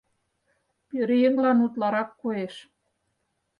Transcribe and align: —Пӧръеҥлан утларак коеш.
—Пӧръеҥлан 0.87 1.57
утларак 1.65 2.09
коеш. 2.21 2.55